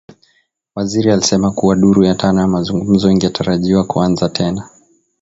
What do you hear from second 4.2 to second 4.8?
tena